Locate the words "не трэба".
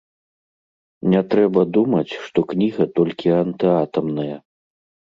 1.15-1.61